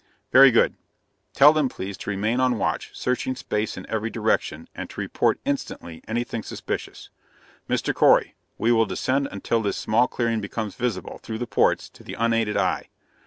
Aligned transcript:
"Very 0.31 0.49
good. 0.49 0.73
Tell 1.35 1.53
them, 1.53 1.69
please, 1.69 1.95
to 1.99 2.09
remain 2.09 2.39
on 2.39 2.57
watch, 2.57 2.89
searching 2.91 3.35
space 3.35 3.77
in 3.77 3.85
every 3.87 4.09
direction, 4.09 4.67
and 4.73 4.89
to 4.89 4.99
report 4.99 5.39
instantly 5.45 6.01
anything 6.07 6.41
suspicious. 6.41 7.11
Mr. 7.69 7.93
Correy, 7.93 8.33
we 8.57 8.71
will 8.71 8.87
descend 8.87 9.27
until 9.29 9.61
this 9.61 9.77
small 9.77 10.07
clearing 10.07 10.41
becomes 10.41 10.73
visible, 10.73 11.19
through 11.19 11.37
the 11.37 11.45
ports, 11.45 11.87
to 11.89 12.03
the 12.03 12.15
unaided 12.15 12.57
eye. 12.57 12.89